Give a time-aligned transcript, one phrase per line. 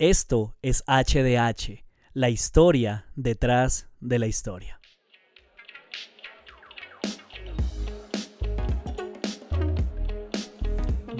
[0.00, 4.78] Esto es HDH, la historia detrás de la historia.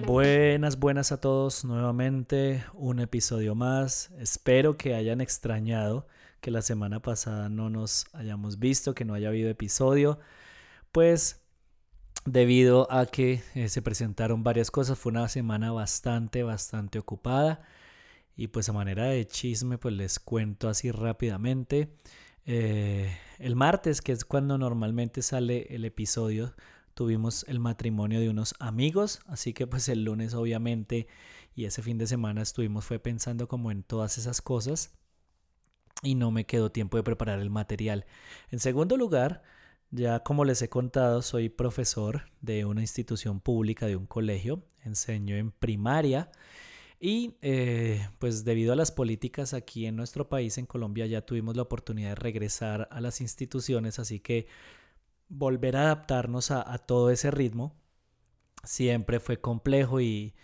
[0.07, 1.65] Buenas, buenas a todos.
[1.65, 4.13] Nuevamente un episodio más.
[4.21, 6.07] Espero que hayan extrañado
[6.41, 10.21] que la semana pasada no nos hayamos visto, que no haya habido episodio.
[10.93, 11.41] Pues
[12.27, 17.61] debido a que eh, se presentaron varias cosas, fue una semana bastante, bastante ocupada.
[18.39, 21.93] Y pues a manera de chisme, pues les cuento así rápidamente.
[22.47, 26.55] Eh, el martes, que es cuando normalmente sale el episodio,
[26.95, 31.09] tuvimos el matrimonio de unos amigos, así que pues el lunes obviamente
[31.57, 34.93] y ese fin de semana estuvimos fue pensando como en todas esas cosas
[36.05, 38.07] y no me quedó tiempo de preparar el material.
[38.53, 39.43] En segundo lugar,
[39.91, 45.35] ya como les he contado, soy profesor de una institución pública, de un colegio, enseño
[45.35, 46.31] en primaria
[47.01, 51.57] y eh, pues debido a las políticas aquí en nuestro país, en Colombia, ya tuvimos
[51.57, 54.49] la oportunidad de regresar a las instituciones, así que
[55.29, 57.77] volver a adaptarnos a, todo ese ritmo
[58.65, 60.35] siempre fue complejo y,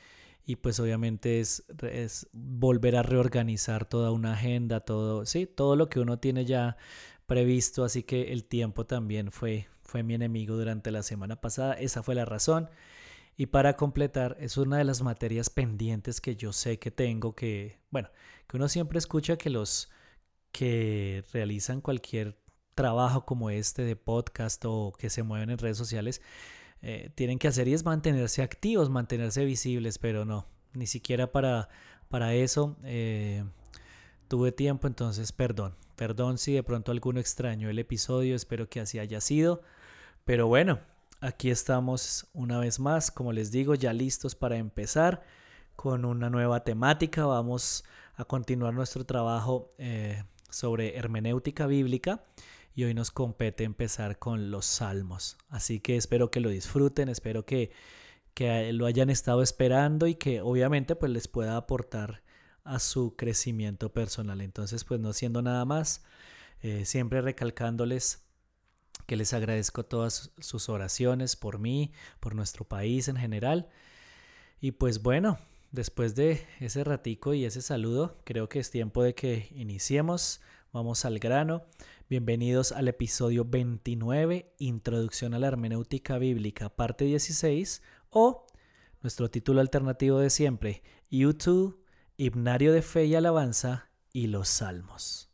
[0.63, 6.01] pues obviamente es, es, volver a reorganizar toda una agenda, todo, sí, todo lo que
[6.01, 6.77] uno tiene ya
[7.27, 12.03] previsto, así que el tiempo también fue, fue mi enemigo durante la semana pasada, esa
[12.03, 12.69] fue la razón.
[13.37, 17.81] Y para completar, es una de las materias pendientes que yo sé que tengo, que,
[17.91, 18.11] bueno,
[18.47, 19.91] que uno siempre escucha que los
[20.53, 22.39] que realizan cualquier
[22.75, 26.23] trabajo como este de podcast o que se mueven en redes sociales,
[26.83, 31.69] eh, tienen que hacer y es mantenerse activos, mantenerse visibles, pero no, ni siquiera para,
[32.09, 33.45] para eso eh,
[34.29, 38.99] tuve tiempo, entonces perdón, perdón si de pronto alguno extraño el episodio, espero que así
[38.99, 39.63] haya sido,
[40.25, 40.81] pero bueno,
[41.25, 45.23] Aquí estamos una vez más, como les digo, ya listos para empezar
[45.75, 47.25] con una nueva temática.
[47.25, 47.85] Vamos
[48.17, 52.27] a continuar nuestro trabajo eh, sobre hermenéutica bíblica
[52.75, 55.39] y hoy nos compete empezar con los salmos.
[55.49, 57.71] Así que espero que lo disfruten, espero que,
[58.35, 62.23] que lo hayan estado esperando y que obviamente pues les pueda aportar
[62.65, 64.43] a su crecimiento personal.
[64.43, 66.05] Entonces pues no siendo nada más,
[66.61, 68.24] eh, siempre recalcándoles
[69.07, 73.69] que les agradezco todas sus oraciones por mí, por nuestro país en general.
[74.61, 75.39] Y pues bueno,
[75.73, 80.41] después de ese ratico y ese saludo, creo que es tiempo de que iniciemos.
[80.73, 81.65] Vamos al grano.
[82.09, 88.47] Bienvenidos al episodio 29, Introducción a la Hermenéutica Bíblica, parte 16, o
[89.03, 91.85] nuestro título alternativo de siempre, YouTube,
[92.17, 95.34] Himnario de Fe y Alabanza y los Salmos.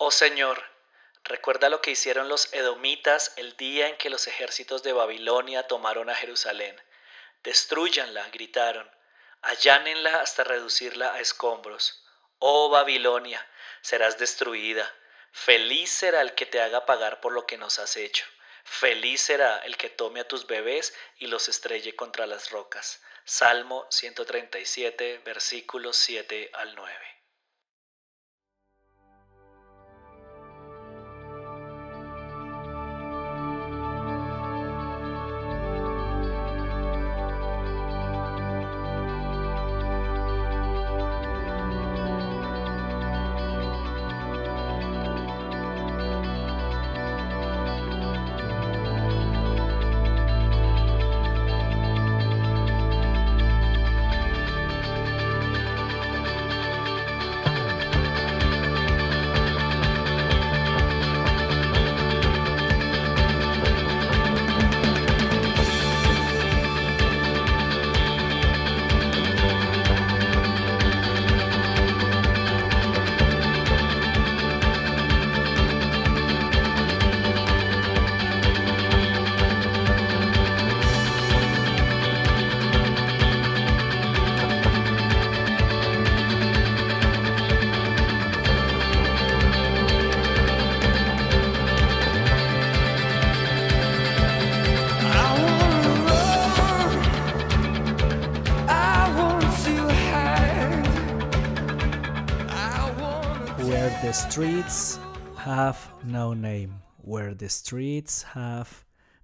[0.00, 0.62] Oh Señor,
[1.24, 6.08] recuerda lo que hicieron los edomitas el día en que los ejércitos de Babilonia tomaron
[6.08, 6.80] a Jerusalén.
[7.42, 8.88] Destruyanla, gritaron,
[9.42, 12.04] allánenla hasta reducirla a escombros.
[12.38, 13.44] Oh Babilonia,
[13.82, 14.88] serás destruida.
[15.32, 18.24] Feliz será el que te haga pagar por lo que nos has hecho.
[18.62, 23.02] Feliz será el que tome a tus bebés y los estrelle contra las rocas.
[23.24, 27.07] Salmo 137, versículos 7 al 9.
[106.18, 106.82] No name.
[107.04, 108.68] Where the streets have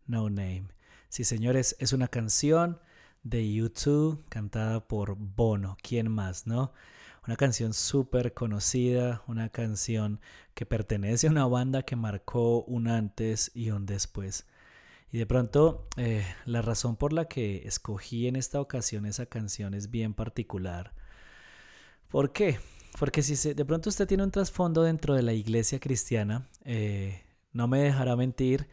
[0.07, 0.69] no name.
[1.09, 2.79] Sí, señores, es una canción
[3.25, 5.77] de YouTube cantada por Bono.
[5.83, 6.73] ¿Quién más, no?
[7.27, 10.21] Una canción súper conocida, una canción
[10.55, 14.47] que pertenece a una banda que marcó un antes y un después.
[15.11, 19.75] Y de pronto eh, la razón por la que escogí en esta ocasión esa canción
[19.75, 20.93] es bien particular.
[22.09, 22.61] ¿Por qué?
[22.99, 27.67] Porque si de pronto usted tiene un trasfondo dentro de la iglesia cristiana, eh, no
[27.67, 28.69] me dejará mentir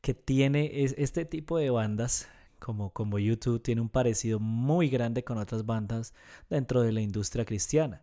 [0.00, 2.28] que tiene este tipo de bandas,
[2.60, 6.14] como, como YouTube, tiene un parecido muy grande con otras bandas
[6.48, 8.02] dentro de la industria cristiana.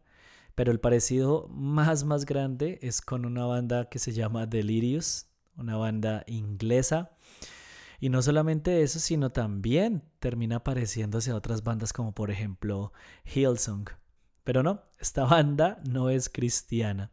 [0.56, 5.78] Pero el parecido más, más grande es con una banda que se llama Delirious, una
[5.78, 7.12] banda inglesa.
[8.00, 12.92] Y no solamente eso, sino también termina pareciéndose a otras bandas como por ejemplo
[13.34, 14.01] Hillsong.
[14.44, 17.12] Pero no, esta banda no es cristiana.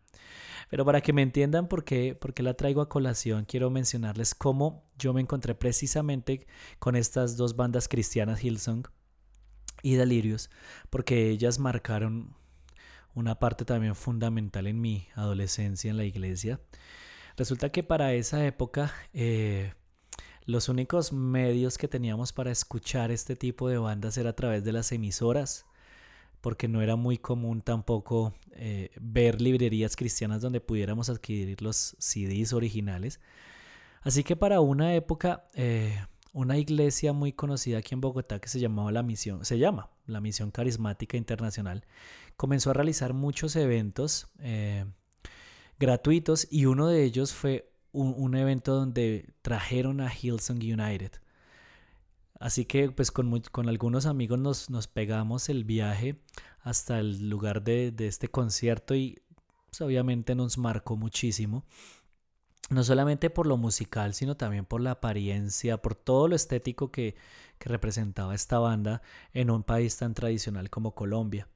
[0.71, 4.35] Pero para que me entiendan por qué, por qué la traigo a colación, quiero mencionarles
[4.35, 6.47] cómo yo me encontré precisamente
[6.79, 8.87] con estas dos bandas cristianas, Hillsong
[9.83, 10.51] y Delirious,
[10.91, 12.35] porque ellas marcaron
[13.15, 16.61] una parte también fundamental en mi adolescencia en la iglesia.
[17.37, 19.73] Resulta que para esa época eh,
[20.45, 24.73] los únicos medios que teníamos para escuchar este tipo de bandas era a través de
[24.73, 25.65] las emisoras
[26.40, 32.52] porque no era muy común tampoco eh, ver librerías cristianas donde pudiéramos adquirir los CDs
[32.52, 33.20] originales.
[34.02, 35.99] Así que para una época, eh,
[36.32, 40.20] una iglesia muy conocida aquí en Bogotá que se llamaba la Misión, se llama la
[40.20, 41.85] Misión Carismática Internacional,
[42.37, 44.84] comenzó a realizar muchos eventos eh,
[45.79, 51.12] gratuitos y uno de ellos fue un, un evento donde trajeron a Hillsong United.
[52.38, 56.20] Así que pues con, con algunos amigos nos, nos, pegamos el viaje
[56.61, 59.20] hasta el lugar de, de este concierto y
[59.67, 61.64] pues, obviamente nos marcó muchísimo.
[62.70, 67.17] No solamente por lo musical, sino también por la apariencia, por todo lo estético que,
[67.58, 69.02] que representaba esta banda
[69.32, 71.49] en un país tan tradicional como Colombia.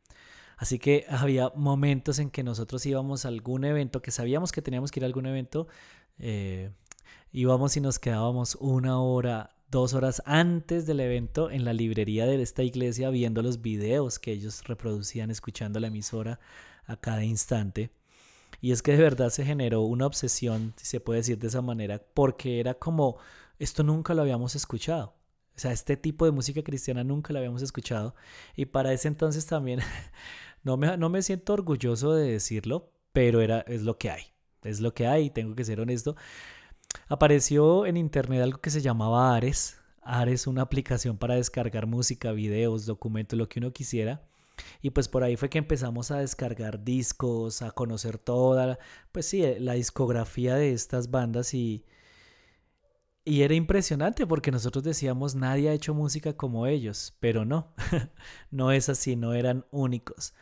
[0.56, 4.90] Así que había momentos en que nosotros íbamos a algún evento, que sabíamos que teníamos
[4.90, 5.66] que ir a algún evento,
[6.18, 6.70] eh,
[7.32, 12.40] íbamos y nos quedábamos una hora, dos horas antes del evento en la librería de
[12.42, 16.38] esta iglesia viendo los videos que ellos reproducían escuchando la emisora
[16.84, 17.90] a cada instante.
[18.60, 21.62] Y es que de verdad se generó una obsesión, si se puede decir de esa
[21.62, 23.16] manera, porque era como,
[23.58, 25.14] esto nunca lo habíamos escuchado.
[25.56, 28.14] O sea, este tipo de música cristiana nunca lo habíamos escuchado.
[28.54, 29.80] Y para ese entonces también,
[30.62, 34.24] no me, no me siento orgulloso de decirlo, pero era, es lo que hay.
[34.62, 36.14] Es lo que hay, tengo que ser honesto.
[37.08, 39.78] Apareció en internet algo que se llamaba Ares.
[40.02, 44.22] Ares, una aplicación para descargar música, videos, documentos, lo que uno quisiera.
[44.80, 48.78] Y pues por ahí fue que empezamos a descargar discos, a conocer toda,
[49.12, 51.84] pues sí, la discografía de estas bandas y,
[53.24, 57.72] y era impresionante porque nosotros decíamos nadie ha hecho música como ellos, pero no,
[58.50, 60.34] no es así, no eran únicos.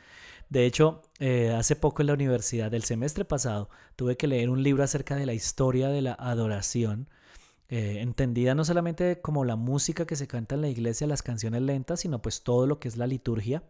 [0.51, 4.63] De hecho, eh, hace poco en la universidad, del semestre pasado, tuve que leer un
[4.65, 7.09] libro acerca de la historia de la adoración,
[7.69, 11.63] eh, entendida no solamente como la música que se canta en la iglesia, las canciones
[11.63, 13.63] lentas, sino pues todo lo que es la liturgia.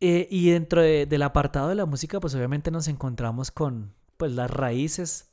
[0.00, 4.50] Eh, y dentro del apartado de la música, pues obviamente nos encontramos con pues las
[4.50, 5.30] raíces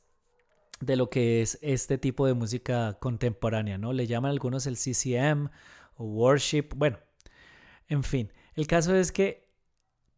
[0.80, 3.92] de lo que es este tipo de música contemporánea, ¿no?
[3.92, 5.50] Le llaman algunos el CCM
[5.96, 6.98] o worship, bueno,
[7.88, 9.49] en fin, el caso es que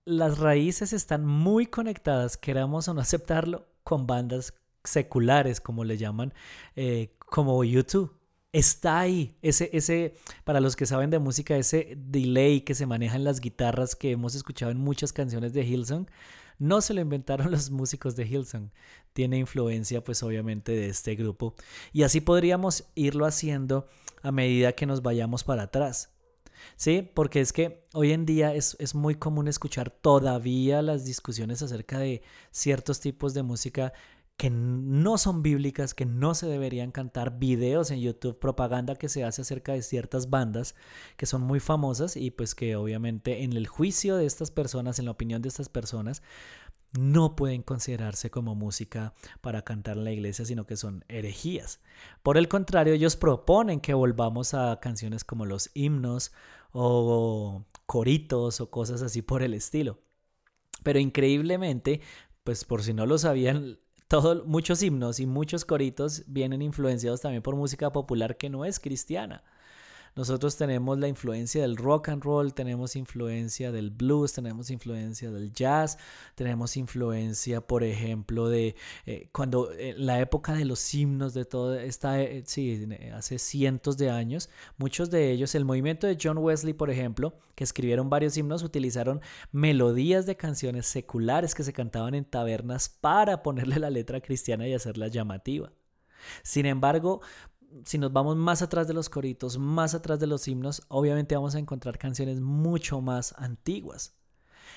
[0.04, 4.54] las raíces están muy conectadas, queramos o no aceptarlo, con bandas
[4.84, 6.32] seculares, como le llaman,
[6.76, 8.16] eh, como YouTube.
[8.52, 10.14] Está ahí, ese, ese,
[10.44, 14.10] para los que saben de música, ese delay que se maneja en las guitarras que
[14.10, 16.06] hemos escuchado en muchas canciones de Hillsong,
[16.58, 18.70] no se lo inventaron los músicos de Hillsong.
[19.14, 21.54] Tiene influencia, pues obviamente, de este grupo.
[21.92, 23.88] Y así podríamos irlo haciendo
[24.22, 26.11] a medida que nos vayamos para atrás.
[26.76, 27.08] ¿Sí?
[27.14, 31.98] Porque es que hoy en día es, es, muy común escuchar todavía las discusiones acerca
[31.98, 33.92] de ciertos tipos de música
[34.36, 39.24] que no son bíblicas, que no se deberían cantar, videos en YouTube, propaganda que se
[39.24, 40.74] hace acerca de ciertas bandas
[41.16, 45.04] que son muy famosas y pues que obviamente en el juicio de estas personas, en
[45.04, 46.22] la opinión de estas personas,
[46.98, 51.80] no pueden considerarse como música para cantar en la iglesia, sino que son herejías.
[52.22, 56.32] Por el contrario, ellos proponen que volvamos a canciones como los himnos
[56.72, 59.98] o coritos o cosas así por el estilo.
[60.82, 62.00] Pero increíblemente,
[62.44, 67.42] pues por si no lo sabían, todo, muchos himnos y muchos coritos vienen influenciados también
[67.42, 69.42] por música popular que no es cristiana.
[70.14, 75.52] Nosotros tenemos la influencia del rock and roll, tenemos influencia del blues, tenemos influencia del
[75.52, 75.96] jazz,
[76.34, 78.76] tenemos influencia, por ejemplo, de
[79.06, 83.96] eh, cuando eh, la época de los himnos de toda esta, eh, sí, hace cientos
[83.96, 88.36] de años, muchos de ellos, el movimiento de John Wesley, por ejemplo, que escribieron varios
[88.36, 94.20] himnos, utilizaron melodías de canciones seculares que se cantaban en tabernas para ponerle la letra
[94.20, 95.72] cristiana y hacerla llamativa.
[96.42, 97.20] Sin embargo,
[97.84, 101.54] si nos vamos más atrás de los coritos, más atrás de los himnos, obviamente vamos
[101.54, 104.14] a encontrar canciones mucho más antiguas.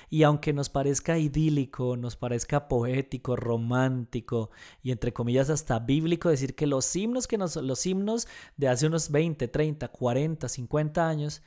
[0.08, 4.50] Y aunque nos parezca idílico, nos parezca poético, romántico
[4.82, 8.86] y entre comillas hasta bíblico decir que los himnos que nos, los himnos de hace
[8.86, 11.42] unos 20, 30, 40, 50 años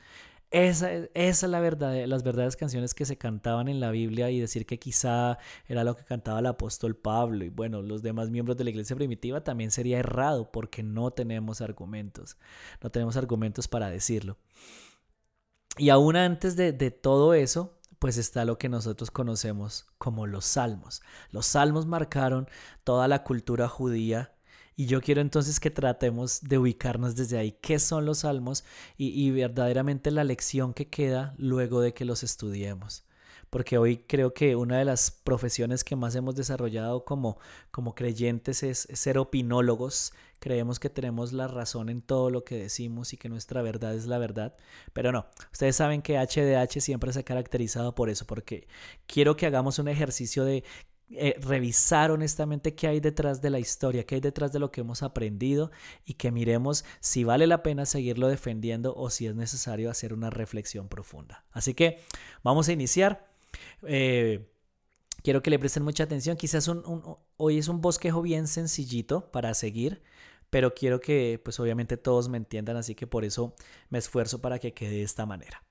[0.50, 4.40] esa, esa es la verdad, las verdaderas canciones que se cantaban en la Biblia y
[4.40, 5.38] decir que quizá
[5.68, 8.96] era lo que cantaba el apóstol Pablo y bueno, los demás miembros de la iglesia
[8.96, 12.36] primitiva también sería errado porque no tenemos argumentos,
[12.82, 14.38] no tenemos argumentos para decirlo.
[15.78, 20.46] Y aún antes de, de todo eso, pues está lo que nosotros conocemos como los
[20.46, 21.00] salmos.
[21.30, 22.48] Los salmos marcaron
[22.82, 24.32] toda la cultura judía
[24.80, 28.64] y yo quiero entonces que tratemos de ubicarnos desde ahí, qué son los salmos
[28.96, 33.04] y, verdaderamente la lección que queda luego de que los estudiemos
[33.50, 37.38] porque hoy creo que una de las profesiones que más hemos desarrollado como,
[37.72, 40.12] como creyentes es, ser opinólogos.
[40.38, 44.06] Creemos que tenemos la razón en todo lo que decimos y que nuestra verdad es
[44.06, 44.54] la verdad,
[44.92, 45.26] pero no.
[45.52, 48.68] Ustedes saben que HDH siempre se ha caracterizado por eso, porque
[49.08, 50.62] quiero que hagamos un ejercicio de
[51.12, 54.82] eh, revisar honestamente qué hay detrás de la historia, qué hay detrás de lo que
[54.82, 55.72] hemos aprendido
[56.04, 60.30] y que miremos si vale la pena seguirlo defendiendo o si es necesario hacer una
[60.30, 61.44] reflexión profunda.
[61.50, 61.98] Así que
[62.44, 63.28] vamos a iniciar.
[63.82, 64.48] Eh,
[65.24, 66.36] quiero que le presten mucha atención.
[66.36, 66.70] Quizás
[67.36, 70.02] hoy es un bosquejo bien sencillito para seguir,
[70.48, 73.56] pero quiero que pues obviamente todos me entiendan, así que por eso
[73.88, 75.64] me esfuerzo para que quede de esta manera.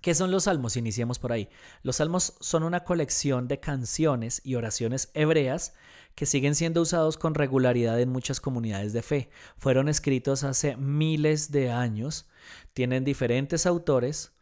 [0.00, 0.76] ¿Qué son los salmos?
[0.76, 1.48] Iniciemos por ahí.
[1.82, 5.74] Los salmos son una colección de canciones y oraciones hebreas
[6.14, 9.30] que siguen siendo usados con regularidad en muchas comunidades de fe.
[9.56, 12.28] Fueron escritos hace miles de años,
[12.74, 14.32] tienen diferentes autores.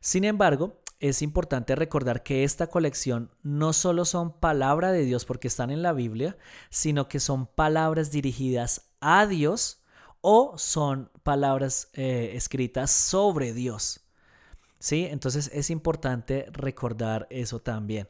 [0.00, 5.48] Sin embargo, es importante recordar que esta colección no solo son palabra de Dios porque
[5.48, 6.36] están en la Biblia,
[6.70, 9.82] sino que son palabras dirigidas a Dios
[10.20, 14.03] o son palabras eh, escritas sobre Dios.
[14.84, 15.06] ¿Sí?
[15.10, 18.06] Entonces es importante recordar eso también.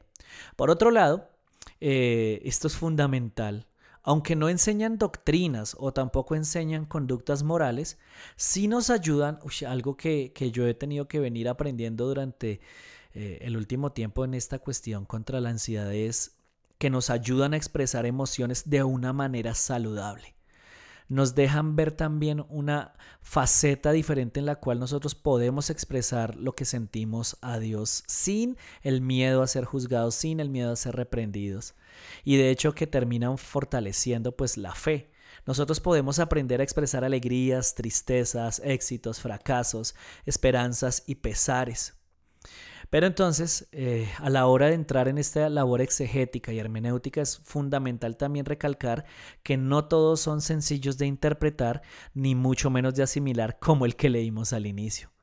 [0.56, 1.30] Por otro lado,
[1.80, 3.68] eh, esto es fundamental.
[4.02, 7.96] Aunque no enseñan doctrinas o tampoco enseñan conductas morales,
[8.34, 9.38] sí nos ayudan,
[9.68, 12.60] algo que, yo he tenido que venir aprendiendo durante
[13.14, 16.38] eh, el último tiempo en esta cuestión contra la ansiedad es
[16.78, 20.33] que nos ayudan a expresar emociones de una manera saludable
[21.08, 26.64] nos dejan ver también una faceta diferente en la cual nosotros podemos expresar lo que
[26.64, 31.74] sentimos a Dios sin el miedo a ser juzgados, sin el miedo a ser reprendidos.
[32.24, 35.10] Y de hecho que terminan fortaleciendo pues la fe.
[35.46, 39.94] Nosotros podemos aprender a expresar alegrías, tristezas, éxitos, fracasos,
[40.24, 41.94] esperanzas y pesares.
[42.90, 47.38] Pero entonces, eh, a la hora de entrar en esta labor exegética y hermenéutica, es
[47.38, 49.04] fundamental también recalcar
[49.42, 51.82] que no todos son sencillos de interpretar,
[52.14, 55.13] ni mucho menos de asimilar como el que leímos al inicio.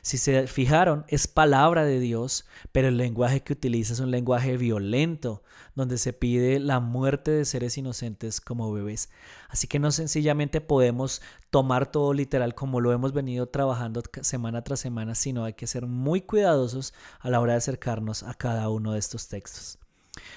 [0.00, 4.56] Si se fijaron, es palabra de Dios, pero el lenguaje que utiliza es un lenguaje
[4.56, 5.42] violento,
[5.74, 9.10] donde se pide la muerte de seres inocentes como bebés.
[9.48, 14.80] Así que no sencillamente podemos tomar todo literal como lo hemos venido trabajando semana tras
[14.80, 18.92] semana, sino hay que ser muy cuidadosos a la hora de acercarnos a cada uno
[18.92, 19.81] de estos textos.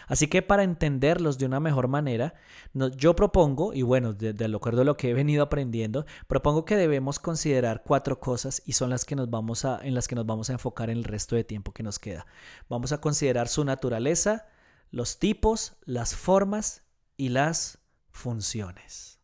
[0.08, 2.34] Así que para entenderlos de una mejor manera,
[2.74, 6.78] yo propongo, y bueno, de, de, acuerdo a lo que he venido aprendiendo, propongo que
[6.78, 10.26] debemos considerar cuatro cosas y son las que nos vamos a, en las que nos
[10.26, 12.26] vamos a enfocar en el resto de tiempo que nos queda.
[12.70, 14.48] Vamos a considerar su naturaleza,
[14.92, 16.84] los tipos, las formas
[17.18, 17.80] y las
[18.12, 19.16] funciones.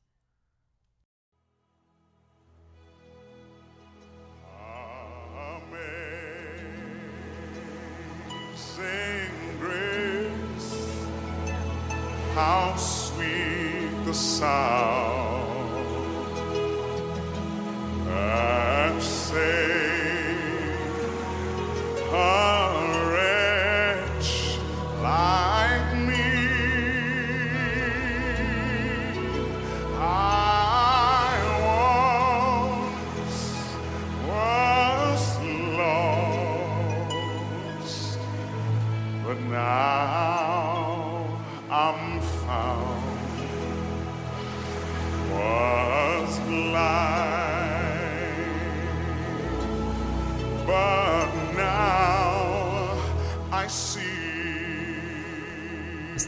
[12.33, 15.69] How sweet the sound.
[18.05, 19.70] That saved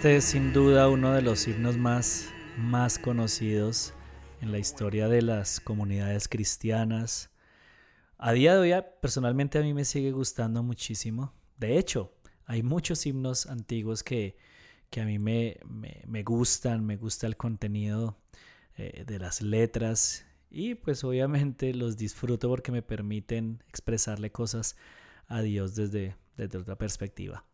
[0.04, 3.94] Este es sin duda uno de los himnos más, más conocidos
[4.42, 7.32] en la historia de las comunidades cristianas.
[8.18, 11.34] A día de hoy, personalmente a mí me sigue gustando muchísimo.
[11.56, 12.12] De hecho,
[12.46, 14.36] hay muchos himnos antiguos que,
[14.90, 15.58] que a mí me,
[16.06, 18.18] me, gustan, me gusta el contenido
[18.76, 24.76] eh, de las letras y pues obviamente los disfruto porque me permiten expresarle cosas
[25.28, 27.46] a Dios desde, desde otra perspectiva.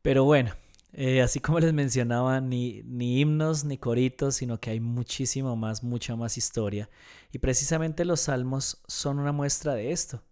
[0.00, 0.52] Pero bueno,
[0.92, 5.82] eh, así como les mencionaba, ni, ni himnos ni coritos, sino que hay muchísimo más,
[5.82, 6.88] mucha más historia.
[7.32, 10.22] Y precisamente los salmos son una muestra de esto.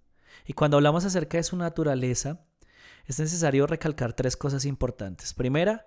[0.47, 2.41] Y cuando hablamos acerca de su naturaleza,
[3.07, 5.35] es necesario recalcar tres cosas importantes.
[5.35, 5.87] Primera,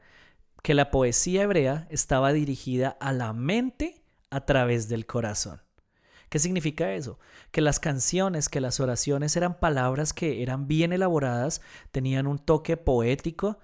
[0.61, 5.61] que la poesía hebrea estaba dirigida a la mente a través del corazón.
[6.29, 7.19] ¿Qué significa eso?
[7.51, 11.61] Que las canciones, que las oraciones eran palabras que eran bien elaboradas,
[11.91, 13.57] tenían un toque poético,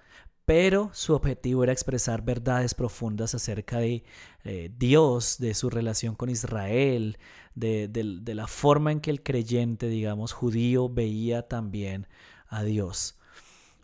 [0.46, 4.04] pero su objetivo era expresar verdades profundas acerca de
[4.44, 7.18] eh, Dios, de su relación con Israel,
[7.56, 12.06] de, de la forma en que el creyente, digamos, judío veía también
[12.48, 13.18] a Dios.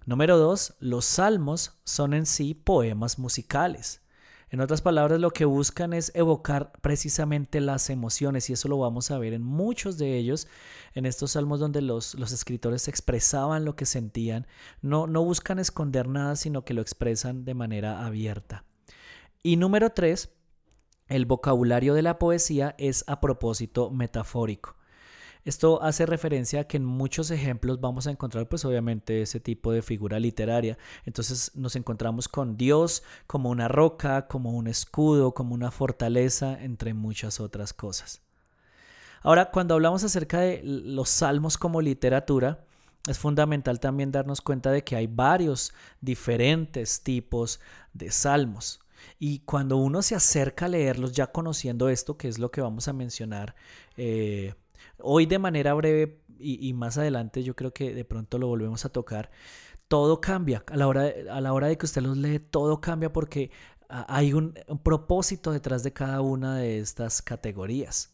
[0.06, 4.01] Número dos, los salmos son en sí poemas musicales.
[4.52, 9.10] En otras palabras, lo que buscan es evocar precisamente las emociones y eso lo vamos
[9.10, 10.46] a ver en muchos de ellos,
[10.92, 14.46] en estos salmos donde los, los escritores expresaban lo que sentían.
[14.82, 18.66] No, no buscan esconder nada, sino que lo expresan de manera abierta.
[19.42, 20.34] Y número tres,
[21.08, 24.76] el vocabulario de la poesía es a propósito metafórico.
[25.44, 29.72] Esto hace referencia a que en muchos ejemplos vamos a encontrar pues obviamente ese tipo
[29.72, 30.78] de figura literaria.
[31.04, 36.94] Entonces nos encontramos con Dios como una roca, como un escudo, como una fortaleza, entre
[36.94, 38.22] muchas otras cosas.
[39.22, 42.64] Ahora, cuando hablamos acerca de los salmos como literatura,
[43.08, 47.60] es fundamental también darnos cuenta de que hay varios diferentes tipos
[47.92, 48.80] de salmos.
[49.18, 52.86] Y cuando uno se acerca a leerlos ya conociendo esto, que es lo que vamos
[52.86, 53.54] a mencionar
[53.96, 54.54] eh,
[54.98, 58.88] Hoy de manera breve y, más adelante yo creo que de pronto lo volvemos a
[58.88, 59.30] tocar,
[59.88, 60.64] todo cambia.
[60.66, 63.50] A la hora de, a la hora de que usted los lee, todo cambia porque
[63.88, 68.11] hay un propósito detrás de cada una de estas categorías.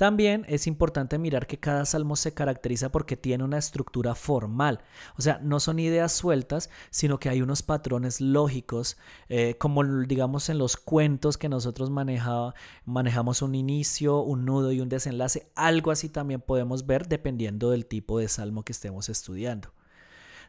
[0.00, 4.80] También es importante mirar que cada salmo se caracteriza porque tiene una estructura formal,
[5.18, 8.96] o sea, no son ideas sueltas, sino que hay unos patrones lógicos,
[9.28, 14.88] eh, como digamos en los cuentos que nosotros manejamos un inicio, un nudo y un
[14.88, 19.68] desenlace, algo así también podemos ver dependiendo del tipo de salmo que estemos estudiando.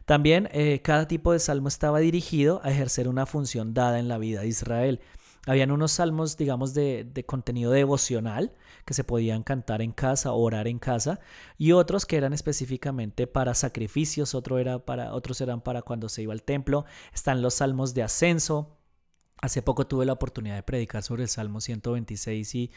[0.06, 4.16] También eh, cada tipo de salmo estaba dirigido a ejercer una función dada en la
[4.16, 5.00] vida de Israel.
[5.46, 8.52] Habían unos salmos, digamos, de, contenido devocional
[8.84, 11.18] que se podían cantar en casa, orar en casa,
[11.58, 16.22] y otros que eran específicamente para sacrificios, otro era para, otros eran para cuando se
[16.22, 16.84] iba al templo.
[17.12, 18.78] Están los salmos de ascenso.
[19.40, 22.70] Hace poco tuve la oportunidad de predicar sobre el Salmo 126 y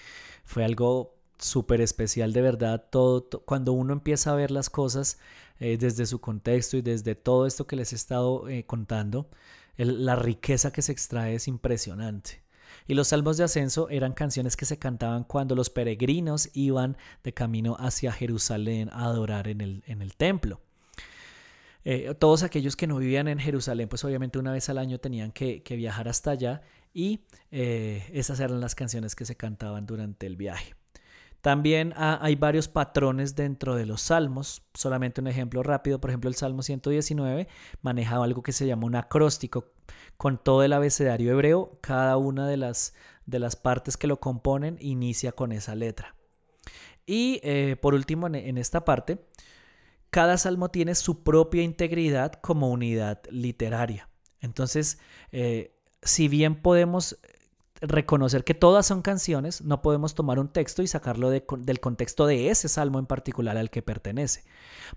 [0.43, 2.87] fue algo súper especial de verdad.
[2.89, 5.19] Todo, cuando uno empieza a ver las cosas
[5.59, 9.29] eh, desde su contexto y desde todo esto que les he estado eh, contando,
[9.77, 12.44] la riqueza que se extrae es impresionante.
[12.87, 17.33] Y los salmos de ascenso eran canciones que se cantaban cuando los peregrinos iban de
[17.33, 20.61] camino hacia Jerusalén a adorar en el, en el templo.
[21.87, 25.31] Eh, todos aquellos que no vivían en Jerusalén, pues obviamente una vez al año tenían
[25.31, 30.35] que, viajar hasta allá y eh, esas eran las canciones que se cantaban durante el
[30.35, 30.73] viaje.
[31.45, 34.63] También hay varios patrones dentro de los salmos.
[34.73, 37.47] Solamente un ejemplo rápido, por ejemplo, el Salmo 119
[37.83, 39.71] manejaba algo que se llama un acróstico
[40.17, 41.77] con todo el abecedario hebreo.
[41.81, 42.95] Cada una de las,
[43.27, 46.15] de las partes que lo componen inicia con esa letra.
[47.05, 49.23] Y eh, por último, en, esta parte,
[50.09, 54.09] cada salmo tiene su propia integridad como unidad literaria.
[54.41, 54.97] Entonces,
[55.31, 57.19] eh, si bien podemos
[57.87, 62.49] reconocer que todas son canciones, no podemos tomar un texto y sacarlo del contexto de
[62.49, 64.43] ese salmo en particular al que pertenece.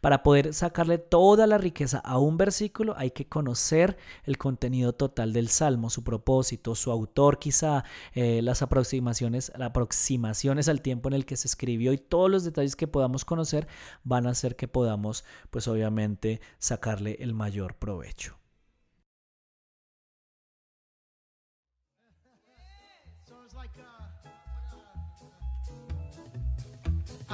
[0.01, 5.33] Para poder sacarle toda la riqueza a un versículo hay que conocer el contenido total
[5.33, 11.14] del salmo, su propósito, su autor quizá, eh, las aproximaciones, las aproximaciones al tiempo en
[11.14, 13.68] el que se escribió y todos los detalles que podamos conocer
[14.05, 18.38] van a hacer que podamos pues obviamente sacarle el mayor provecho.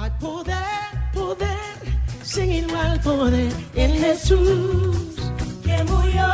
[0.05, 0.55] Hay poder,
[1.15, 5.15] poder, sin igual poder en Jesús
[5.63, 6.27] que murió.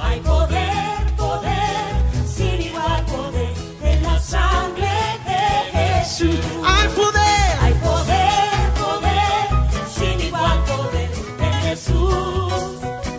[0.00, 4.86] Hay poder, poder, sin igual poder en la sangre
[5.26, 6.38] de Jesús.
[6.64, 12.52] Hay poder, hay poder, poder, sin igual poder en Jesús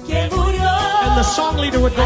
[0.08, 0.70] que murió.
[1.04, 2.05] And the song leader would go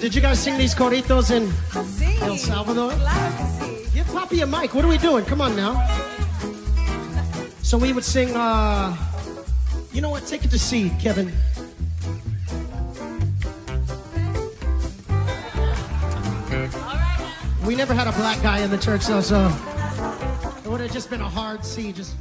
[0.00, 1.50] Did you guys sing these coritos in
[2.22, 2.92] El Salvador?
[3.94, 4.74] Give Poppy a mic.
[4.74, 5.24] What are we doing?
[5.24, 5.74] Come on now.
[7.62, 8.94] So we would sing, uh,
[9.92, 10.26] you know what?
[10.26, 11.32] Take it to C, Kevin.
[17.66, 19.50] We never had a black guy in the church, though, so
[20.64, 21.92] it would have just been a hard C.
[21.92, 22.14] Just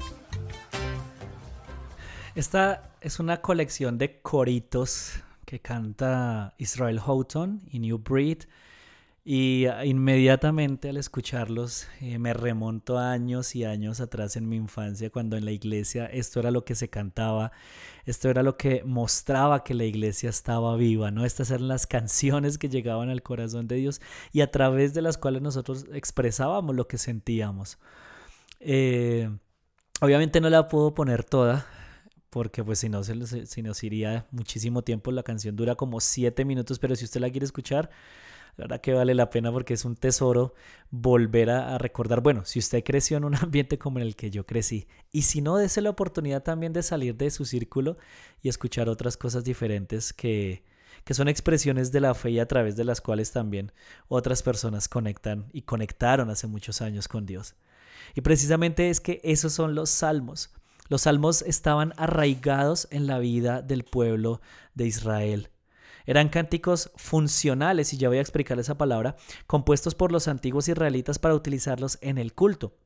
[2.36, 5.22] Esta es una colección de coritos
[5.60, 8.44] canta Israel Houghton y New Breed.
[9.28, 15.36] Y inmediatamente al escucharlos eh, me remonto años y años atrás en mi infancia cuando
[15.36, 17.52] en la iglesia esto era lo que se cantaba,
[18.06, 21.26] esto era lo que mostraba que la iglesia estaba viva, ¿no?
[21.26, 24.00] Estas eran las canciones que llegaban al corazón de Dios
[24.32, 27.80] y a través de las cuales nosotros expresábamos lo que sentíamos.
[28.60, 29.36] Eh,
[30.02, 31.66] obviamente no la puedo poner toda,
[32.36, 36.80] porque pues si no, se, nos iría muchísimo tiempo, la canción dura como siete minutos,
[36.80, 37.90] pero si usted la quiere escuchar,
[38.58, 40.54] la verdad que vale la pena porque es un tesoro
[40.92, 44.46] volver a, recordar, bueno, si usted creció en un ambiente como en el que yo
[44.46, 47.96] crecí, y si no, dése la oportunidad también de salir de su círculo
[48.42, 50.66] y escuchar otras cosas diferentes que,
[51.06, 53.72] que son expresiones de la fe y a través de las cuales también
[54.10, 57.56] otras personas conectan y conectaron hace muchos años con Dios.
[58.14, 60.50] Y precisamente es que esos son los salmos.
[60.88, 64.42] Los salmos estaban arraigados en la vida del pueblo
[64.74, 65.50] de Israel.
[66.06, 69.16] Eran cánticos funcionales, y ya voy a explicar esa palabra,
[69.48, 72.78] compuestos por los antiguos israelitas para utilizarlos en el culto.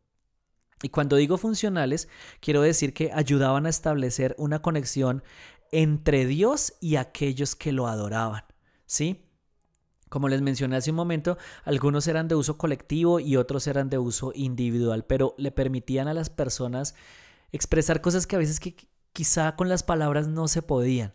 [0.81, 2.07] Y cuando digo funcionales,
[2.39, 5.23] quiero decir que ayudaban a establecer una conexión
[5.71, 8.43] entre Dios y aquellos que lo adoraban.
[8.85, 9.25] ¿Sí?
[10.07, 13.99] Como les mencioné hace un momento, algunos eran de uso colectivo y otros eran de
[13.99, 16.95] uso individual, pero le permitían a las personas
[17.51, 18.75] expresar cosas que a veces que
[19.13, 21.13] quizá con las palabras no se podían.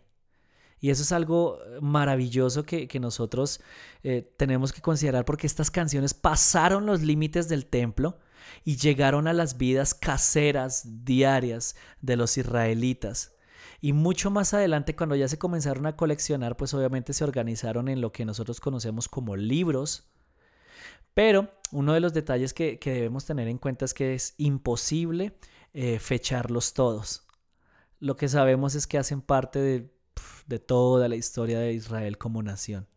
[0.79, 3.61] Y eso es algo eh, maravilloso que, nosotros
[4.03, 8.19] eh, tenemos que considerar porque estas canciones pasaron los límites del templo
[8.63, 13.33] y llegaron a las vidas caseras diarias de los israelitas.
[13.81, 18.01] Y mucho más adelante, cuando ya se comenzaron a coleccionar, pues obviamente se organizaron en
[18.01, 20.07] lo que nosotros conocemos como libros.
[21.13, 25.37] Pero uno de los detalles que, debemos tener en cuenta es que es imposible
[25.75, 27.27] eh, fecharlos todos.
[27.99, 29.95] Lo que sabemos es que hacen parte de
[30.47, 32.87] de toda la historia de Israel como nación.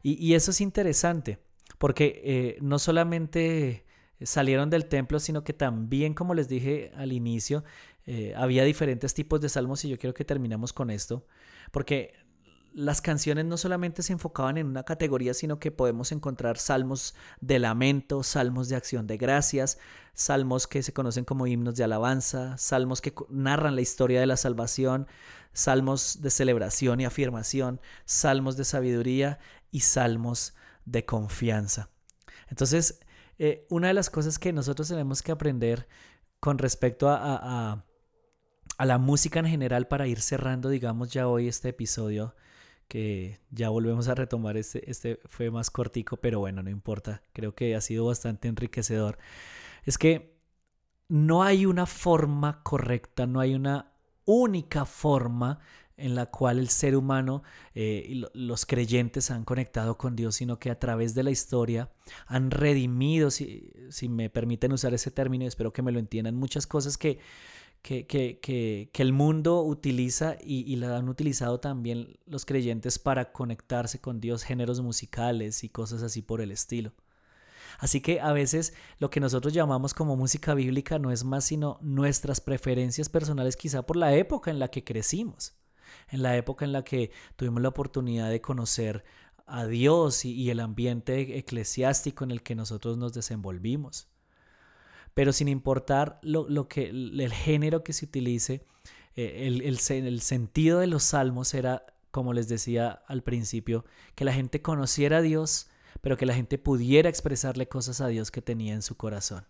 [0.00, 1.38] Y, eso es interesante,
[1.76, 3.84] porque eh, no solamente
[4.22, 7.64] salieron del templo, sino que también, como les dije al inicio,
[8.06, 11.26] eh, había diferentes tipos de salmos y yo quiero que terminemos con esto,
[11.72, 12.14] porque
[12.78, 17.58] las canciones no solamente se enfocaban en una categoría, sino que podemos encontrar salmos de
[17.58, 19.78] lamento, salmos de acción de gracias,
[20.14, 24.36] salmos que se conocen como himnos de alabanza, salmos que narran la historia de la
[24.36, 25.08] salvación,
[25.52, 29.40] salmos de celebración y afirmación, salmos de sabiduría
[29.72, 31.90] y salmos de confianza.
[32.48, 33.00] Entonces,
[33.40, 35.88] eh, una de las cosas que nosotros tenemos que aprender
[36.38, 37.84] con respecto a,
[38.78, 42.36] a la música en general para ir cerrando, digamos, ya hoy este episodio
[42.88, 44.56] que ya volvemos a retomar.
[44.56, 47.22] Este, este fue más cortico, pero bueno, no importa.
[47.32, 49.18] Creo que ha sido bastante enriquecedor.
[49.84, 50.38] Es que
[51.08, 53.92] no hay una forma correcta, no hay una
[54.24, 55.60] única forma
[55.96, 57.42] en la cual el ser humano
[57.74, 61.90] eh, y los creyentes han conectado con Dios, sino que a través de la historia
[62.26, 66.66] han redimido, si, si me permiten usar ese término, espero que me lo entiendan, muchas
[66.66, 67.18] cosas que
[67.82, 72.98] que, que, que, que el mundo utiliza y, y, la han utilizado también los creyentes
[72.98, 76.92] para conectarse con Dios, géneros musicales y cosas así por el estilo.
[77.78, 81.78] Así que a veces lo que nosotros llamamos como música bíblica no es más sino
[81.80, 85.54] nuestras preferencias personales quizá por la época en la que crecimos,
[86.08, 89.04] en la época en la que tuvimos la oportunidad de conocer
[89.46, 94.08] a Dios y, y el ambiente eclesiástico en el que nosotros nos desenvolvimos
[95.14, 98.66] pero sin importar lo, que, el género que se utilice,
[99.16, 104.32] eh, el, el, sentido de los salmos era, como les decía al principio, que la
[104.32, 108.74] gente conociera a Dios, pero que la gente pudiera expresarle cosas a Dios que tenía
[108.74, 109.44] en su corazón.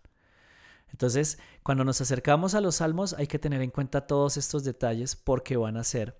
[0.91, 5.15] Entonces, cuando nos acercamos a los salmos hay que tener en cuenta todos estos detalles
[5.15, 6.19] porque van a ser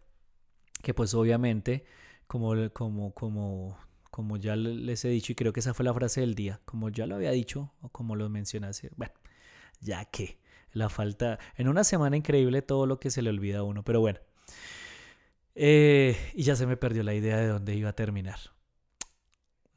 [0.84, 1.86] que pues obviamente,
[2.28, 3.78] como, como, como,
[4.12, 6.90] como ya les he dicho y creo que esa fue la frase del día, como
[6.90, 9.14] ya lo había dicho o como lo mencioné bueno,
[9.82, 10.40] ya que
[10.72, 14.00] la falta, en una semana increíble todo lo que se le olvida a uno, pero
[14.00, 14.20] bueno.
[15.56, 18.40] Eh, y ya se me perdió la idea de dónde iba a terminar.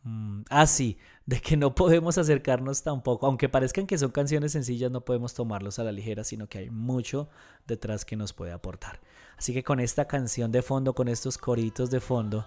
[0.05, 4.91] Mm, ah, sí, de que no podemos acercarnos tampoco, aunque parezcan que son canciones sencillas,
[4.91, 7.29] no podemos tomarlos a la ligera, sino que hay mucho
[7.67, 9.01] detrás que nos puede aportar.
[9.37, 12.47] Así que con esta canción de fondo, con estos coritos de fondo,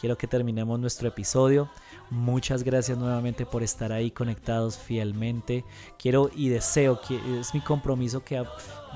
[0.00, 1.68] quiero que terminemos nuestro episodio.
[2.10, 5.64] Muchas gracias nuevamente por estar ahí conectados fielmente.
[5.98, 8.42] Quiero y deseo que es mi compromiso que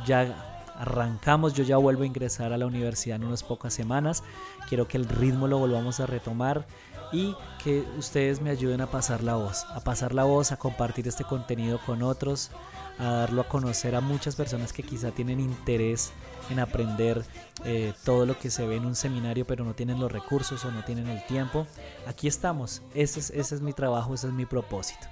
[0.07, 4.25] ya arrancamos, yo ya vuelvo a ingresar a la universidad en unas pocas semanas.
[4.69, 6.67] Quiero que el ritmo lo volvamos a retomar
[7.15, 11.07] y que ustedes me ayuden a pasar la voz, a pasar la voz, a compartir
[11.07, 12.51] este contenido con otros,
[12.99, 16.13] a darlo a conocer a muchas personas que quizá tienen interés
[16.51, 17.25] en aprender
[17.65, 20.73] eh, todo lo que se ve en un seminario pero no tienen los recursos o
[20.73, 21.69] no tienen el tiempo.
[22.09, 25.07] Aquí estamos, ese es, ese es mi trabajo, ese es mi propósito.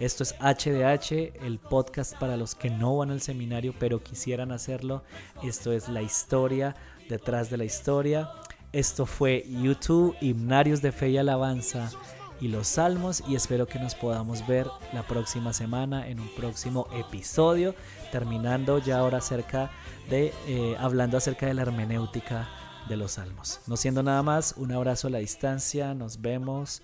[0.00, 5.04] Esto es HDH, el podcast para los que no van al seminario pero quisieran hacerlo.
[5.42, 6.74] Esto es la historia
[7.08, 8.30] detrás de la historia.
[8.74, 11.92] Esto fue YouTube, Himnarios de Fe y Alabanza
[12.40, 16.88] y los Salmos y espero que nos podamos ver la próxima semana en un próximo
[16.92, 17.76] episodio,
[18.10, 19.70] terminando ya ahora acerca
[20.10, 22.48] de, eh, hablando acerca de la hermenéutica
[22.88, 23.60] de los Salmos.
[23.68, 26.82] No siendo nada más, un abrazo a la distancia, nos vemos,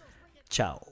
[0.49, 0.90] chao.